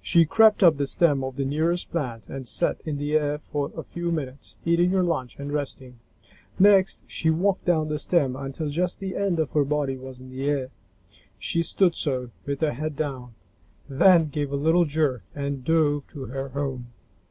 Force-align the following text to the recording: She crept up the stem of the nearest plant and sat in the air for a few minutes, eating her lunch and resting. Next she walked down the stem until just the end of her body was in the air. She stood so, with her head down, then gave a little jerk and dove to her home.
She 0.00 0.24
crept 0.24 0.62
up 0.62 0.78
the 0.78 0.86
stem 0.86 1.22
of 1.22 1.36
the 1.36 1.44
nearest 1.44 1.90
plant 1.90 2.26
and 2.26 2.48
sat 2.48 2.80
in 2.86 2.96
the 2.96 3.12
air 3.18 3.36
for 3.50 3.70
a 3.76 3.82
few 3.84 4.10
minutes, 4.10 4.56
eating 4.64 4.88
her 4.92 5.02
lunch 5.02 5.38
and 5.38 5.52
resting. 5.52 5.98
Next 6.58 7.04
she 7.06 7.28
walked 7.28 7.66
down 7.66 7.88
the 7.90 7.98
stem 7.98 8.34
until 8.34 8.70
just 8.70 8.98
the 8.98 9.14
end 9.14 9.38
of 9.38 9.50
her 9.50 9.66
body 9.66 9.98
was 9.98 10.20
in 10.20 10.30
the 10.30 10.48
air. 10.48 10.70
She 11.38 11.62
stood 11.62 11.94
so, 11.94 12.30
with 12.46 12.62
her 12.62 12.72
head 12.72 12.96
down, 12.96 13.34
then 13.90 14.30
gave 14.30 14.50
a 14.50 14.56
little 14.56 14.86
jerk 14.86 15.22
and 15.34 15.62
dove 15.62 16.06
to 16.12 16.24
her 16.24 16.48
home. 16.48 16.86